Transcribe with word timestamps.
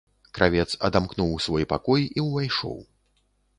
Кравец 0.37 0.65
адамкнуў 0.89 1.35
свой 1.49 1.63
пакой 1.75 2.09
і 2.17 2.27
ўвайшоў. 2.31 2.77